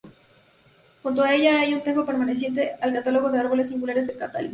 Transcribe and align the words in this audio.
Junto 1.03 1.21
a 1.21 1.31
ella 1.31 1.59
hay 1.59 1.75
un 1.75 1.81
tejo 1.81 2.07
perteneciente 2.07 2.71
al 2.81 2.91
catálogo 2.91 3.29
de 3.31 3.37
árboles 3.39 3.69
singulares 3.69 4.07
de 4.07 4.13
Cantabria. 4.15 4.49